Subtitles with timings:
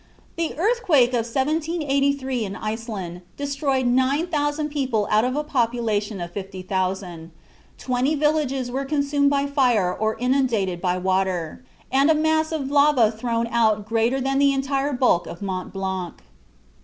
[0.35, 7.29] The earthquake of 1783 in Iceland destroyed 9000 people out of a population of 50,000;
[7.77, 13.11] twenty villages were consumed by fire or inundated by water, and a mass of lava
[13.11, 16.23] thrown out "greater than the entire bulk of Mont Blanc."